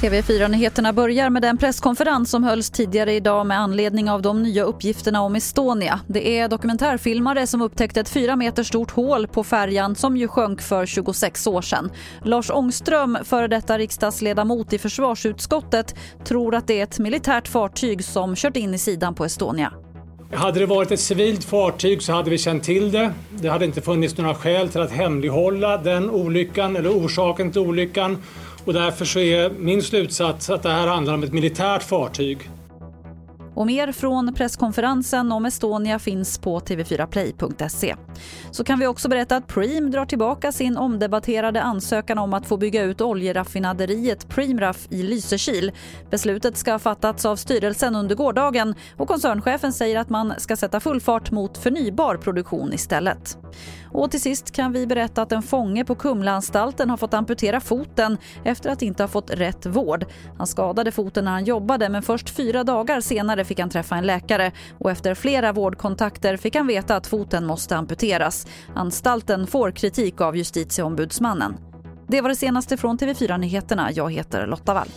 TV4-nyheterna 0.00 0.92
börjar 0.92 1.30
med 1.30 1.42
den 1.42 1.58
presskonferens 1.58 2.30
som 2.30 2.44
hölls 2.44 2.70
tidigare 2.70 3.12
idag 3.12 3.46
med 3.46 3.60
anledning 3.60 4.10
av 4.10 4.22
de 4.22 4.42
nya 4.42 4.64
uppgifterna 4.64 5.20
om 5.20 5.36
Estonia. 5.36 6.00
Det 6.06 6.38
är 6.38 6.48
dokumentärfilmare 6.48 7.46
som 7.46 7.62
upptäckte 7.62 8.00
ett 8.00 8.08
fyra 8.08 8.36
meter 8.36 8.62
stort 8.62 8.90
hål 8.90 9.26
på 9.26 9.44
färjan 9.44 9.94
som 9.94 10.16
ju 10.16 10.28
sjönk 10.28 10.62
för 10.62 10.86
26 10.86 11.46
år 11.46 11.62
sedan. 11.62 11.90
Lars 12.24 12.50
Ångström, 12.50 13.18
före 13.24 13.48
detta 13.48 13.78
riksdagsledamot 13.78 14.72
i 14.72 14.78
försvarsutskottet, 14.78 15.94
tror 16.24 16.54
att 16.54 16.66
det 16.66 16.80
är 16.80 16.82
ett 16.82 16.98
militärt 16.98 17.48
fartyg 17.48 18.04
som 18.04 18.36
kört 18.36 18.56
in 18.56 18.74
i 18.74 18.78
sidan 18.78 19.14
på 19.14 19.24
Estonia. 19.24 19.72
Hade 20.32 20.60
det 20.60 20.66
varit 20.66 20.90
ett 20.90 21.00
civilt 21.00 21.44
fartyg 21.44 22.02
så 22.02 22.12
hade 22.12 22.30
vi 22.30 22.38
känt 22.38 22.64
till 22.64 22.92
det. 22.92 23.12
Det 23.30 23.48
hade 23.48 23.64
inte 23.64 23.80
funnits 23.80 24.16
några 24.16 24.34
skäl 24.34 24.68
till 24.68 24.80
att 24.80 24.90
hemlighålla 24.90 25.76
den 25.76 26.10
olyckan 26.10 26.76
eller 26.76 26.90
orsaken 26.90 27.52
till 27.52 27.60
olyckan. 27.60 28.18
Och 28.64 28.72
därför 28.72 29.04
så 29.04 29.18
är 29.18 29.50
min 29.50 29.82
slutsats 29.82 30.50
att 30.50 30.62
det 30.62 30.70
här 30.70 30.86
handlar 30.86 31.14
om 31.14 31.22
ett 31.22 31.32
militärt 31.32 31.82
fartyg. 31.82 32.50
Och 33.56 33.66
mer 33.66 33.92
från 33.92 34.34
presskonferensen 34.34 35.32
om 35.32 35.46
Estonia 35.46 35.98
finns 35.98 36.38
på 36.38 36.60
tv4play.se. 36.60 37.96
Så 38.50 38.64
kan 38.64 38.78
vi 38.78 38.86
också 38.86 39.08
berätta 39.08 39.36
att 39.36 39.46
Preem 39.46 39.90
drar 39.90 40.06
tillbaka 40.06 40.52
sin 40.52 40.76
omdebatterade 40.76 41.62
ansökan 41.62 42.18
om 42.18 42.34
att 42.34 42.46
få 42.46 42.56
bygga 42.56 42.82
ut 42.82 43.00
oljeraffinaderiet 43.00 44.28
Preemraff 44.28 44.86
i 44.90 45.02
Lysekil. 45.02 45.72
Beslutet 46.10 46.56
ska 46.56 46.72
ha 46.72 46.78
fattats 46.78 47.24
av 47.24 47.36
styrelsen 47.36 47.96
under 47.96 48.14
gårdagen 48.14 48.74
och 48.96 49.08
koncernchefen 49.08 49.72
säger 49.72 49.98
att 49.98 50.08
man 50.08 50.34
ska 50.38 50.56
sätta 50.56 50.80
full 50.80 51.00
fart 51.00 51.30
mot 51.30 51.58
förnybar 51.58 52.16
produktion 52.16 52.72
istället. 52.72 53.38
Och 53.92 54.10
till 54.10 54.20
sist 54.20 54.50
kan 54.50 54.72
vi 54.72 54.86
berätta 54.86 55.22
att 55.22 55.32
en 55.32 55.42
fånge 55.42 55.84
på 55.84 55.94
Kumlaanstalten 55.94 56.90
har 56.90 56.96
fått 56.96 57.14
amputera 57.14 57.60
foten 57.60 58.18
efter 58.44 58.70
att 58.70 58.82
inte 58.82 59.02
ha 59.02 59.08
fått 59.08 59.30
rätt 59.30 59.66
vård. 59.66 60.04
Han 60.38 60.46
skadade 60.46 60.92
foten 60.92 61.24
när 61.24 61.32
han 61.32 61.44
jobbade 61.44 61.88
men 61.88 62.02
först 62.02 62.30
fyra 62.30 62.64
dagar 62.64 63.00
senare 63.00 63.44
fick 63.46 63.58
han 63.58 63.70
träffa 63.70 63.96
en 63.96 64.06
läkare 64.06 64.52
och 64.78 64.90
efter 64.90 65.14
flera 65.14 65.52
vårdkontakter 65.52 66.36
fick 66.36 66.54
han 66.54 66.66
veta 66.66 66.96
att 66.96 67.06
foten 67.06 67.46
måste 67.46 67.76
amputeras. 67.76 68.46
Anstalten 68.74 69.46
får 69.46 69.70
kritik 69.70 70.20
av 70.20 70.36
justitieombudsmannen. 70.36 71.56
Det 72.08 72.20
var 72.20 72.28
det 72.28 72.36
senaste 72.36 72.76
från 72.76 72.98
TV4 72.98 73.38
Nyheterna. 73.38 73.92
Jag 73.92 74.12
heter 74.12 74.46
Lotta 74.46 74.74
Wall. 74.74 74.88